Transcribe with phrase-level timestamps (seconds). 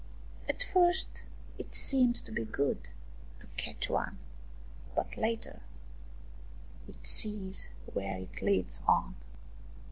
[0.49, 1.21] "At first
[1.59, 2.89] it seems to be good,
[3.39, 4.17] to catch one,
[4.95, 5.61] but later
[6.87, 9.13] one sees where it leads one."